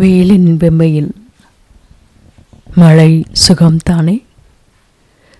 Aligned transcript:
வெயிலின் 0.00 0.56
வெம்மையில் 0.56 1.10
மழை 2.74 3.24
சுகம்தானே? 3.48 4.24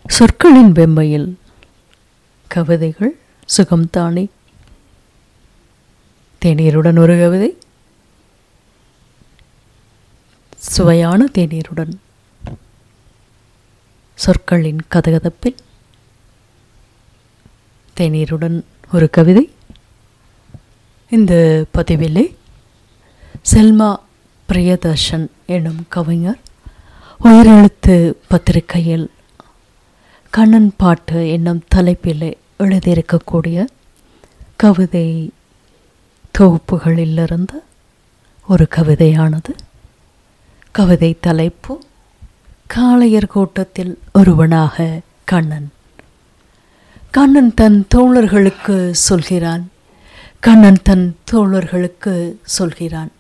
சொற்களின் 0.06 0.72
வெம்மையில் 0.72 1.34
கவிதைகள் 2.46 3.18
சுகம்தானே? 3.56 4.28
தேநீருடன் 6.44 6.98
ஒரு 6.98 7.18
கவிதை. 7.18 7.58
சுவையான 10.56 11.28
தேநீருடன். 11.38 11.92
சொற்களின் 14.14 14.80
கதகதப்பில். 14.94 15.56
தேநீருடன் 17.96 18.62
ஒரு 18.92 19.10
கவிதை. 19.10 19.50
இந்த 21.10 21.64
பதிவிலே 21.74 22.36
செல்மா 23.52 23.96
பிரியதர்ஷன் 24.50 25.26
எனும் 25.46 25.86
கவிஞர் 25.88 26.38
உயிரெழுத்து 27.24 28.14
பத்திரிகையில் 28.28 29.10
கண்ணன் 30.30 30.72
பாட்டு 30.76 31.30
என்னும் 31.30 31.62
தலைப்பில் 31.68 32.38
எழுதியிருக்கக்கூடிய 32.58 33.66
கவிதை 34.56 35.30
தொகுப்புகளிலிருந்து 36.38 37.58
ஒரு 38.48 38.66
கவிதையானது. 38.76 39.54
கவிதை 40.70 41.16
தலைப்பு 41.20 41.82
காளையர் 42.74 43.26
கூட்டத்தில் 43.26 43.98
ஒருவனாக 44.12 45.00
கண்ணன். 45.24 45.72
கண்ணன் 47.10 47.54
தன் 47.54 47.86
தோழர்களுக்கு 47.94 48.90
சொல்கிறான். 48.90 49.70
கண்ணன் 50.40 50.82
தன் 50.82 51.16
தோழர்களுக்கு 51.32 52.34
சொல்கிறான். 52.42 53.10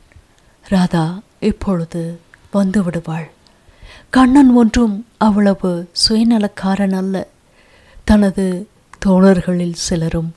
ராதா 0.68 1.20
இப்பொழுது 1.40 2.20
வந்துவிடுவாள். 2.52 3.28
கண்ணன் 4.10 4.50
ஒன்றும் 4.50 5.06
அவ்வளவு 5.18 5.90
சுயநலக்காரன் 6.08 6.92
அல்ல. 6.92 7.26
தனது 8.04 8.68
தோழர்களில் 9.06 9.72
சிலரும் 9.72 10.34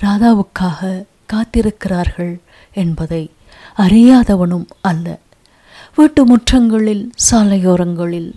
ராதாவுக்காக 0.00 1.04
காத்திருக்கிறார்கள் 1.32 2.38
என்பதை 2.74 3.30
அறியாதவனும் 3.76 4.66
அல்ல. 4.80 5.18
வீட்டு 5.96 6.36
முற்றங்களில் 6.36 7.10
சாலையோரங்களில் 7.30 8.30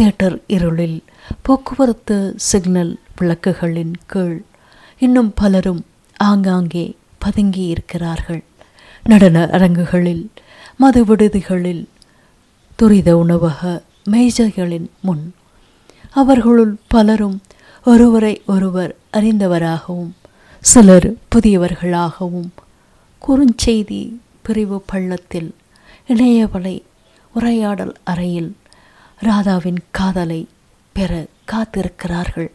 தேட்டர் 0.00 0.42
இருளில் 0.46 1.04
போக்குவரத்து 1.42 2.34
சிக்னல் 2.36 2.98
விளக்குகளின் 3.20 3.94
கீழ் 4.06 4.42
இன்னும் 4.98 5.32
பலரும் 5.34 5.86
ஆங்காங்கே 6.16 6.96
பதுங்கி 7.18 7.66
இருக்கிறார்கள் 7.66 8.44
நடன 9.04 9.48
அரங்குகளில் 9.52 10.30
மது 10.78 11.04
விடுதிகளில் 11.04 11.88
துரித 12.76 13.16
உணவக 13.16 13.82
மேஜைகளின் 14.10 14.86
முன். 15.00 15.34
அவர்களுள் 16.10 16.76
பலரும் 16.86 17.40
ஒருவரை 17.84 18.42
ஒருவர் 18.46 18.96
அறிந்தவராகவும் 19.12 20.12
சிலர் 20.60 21.14
புதியவர்களாகவும். 21.34 22.50
குறுஞ்செய்தி 23.28 24.12
பிரிவு 24.42 24.82
பள்ளத்தில் 24.86 25.54
இணையவலை 26.08 26.82
உரையாடல் 27.34 27.94
அறையில் 28.04 28.56
ராதாவின் 29.20 29.78
காதலை 29.90 30.48
பெற 30.92 31.26
காத்திருக்கிறார்கள். 31.52 32.50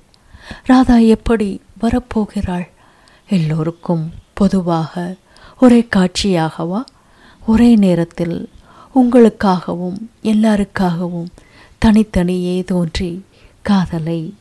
ராதா 0.63 0.97
எப்படி 0.97 1.61
வரப்போகிறாள்? 1.81 2.67
எல்லோருக்கும் 3.29 4.13
பொதுவாக 4.33 5.15
ஒரே 5.59 5.87
காட்சியாகவா? 5.95 6.83
ஒரே 7.45 7.75
நேரத்தில் 7.75 8.49
உங்களுக்காகவும் 8.95 9.97
எல்லாருக்காகவும் 10.23 11.25
தனித்தனியே 11.77 12.63
தோன்றி 12.63 13.25
காதலை 13.61 14.33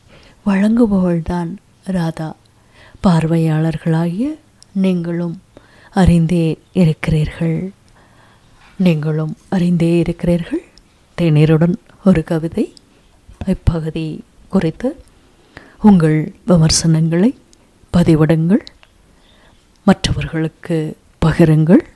வழங்குபவள்தான் 0.45 1.55
ராதா. 1.83 2.35
பார்வையாளர்களாகிய 3.07 4.23
நீங்களும் 4.71 5.41
அறிந்தே 5.93 6.59
இருக்கிறீர்கள். 6.73 7.71
நீங்களும் 8.77 9.37
அறிந்தே 9.49 9.97
இருக்கிறீர்கள். 9.97 10.63
தேநீருடன் 11.21 11.75
ஒரு 12.05 12.23
கவிதை 12.23 12.73
இப்பகுதி 13.47 14.23
குறித்து 14.49 15.01
உங்கள் 15.81 16.35
விமர்சனங்களை 16.45 17.37
பதிவிடுங்கள். 17.97 18.65
மற்றவர்களுக்கு 19.85 20.97
பகிருங்கள். 21.25 21.92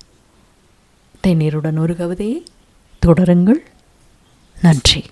தேநீருடன் 1.28 1.80
ஒரு 1.80 1.96
கவிதையை 1.96 2.44
தொடருங்கள். 3.06 3.64
நன்றி. 4.62 5.04